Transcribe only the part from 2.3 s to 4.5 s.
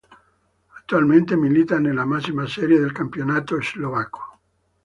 serie del campionato slovacco.